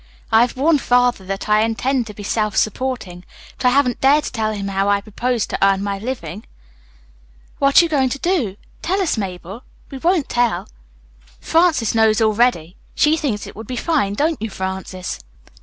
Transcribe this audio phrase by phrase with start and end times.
[0.31, 3.23] I have warned Father that I intend to be self supporting,
[3.59, 6.43] but I haven't dared to tell him how I propose to earn my living."
[7.59, 8.55] "What are you going to do?
[8.81, 9.61] Tell us, Mabel.
[9.91, 10.67] We won't tell."
[11.39, 12.77] "Frances knows already.
[12.95, 15.19] She thinks it would be fine, don't you, Frances?"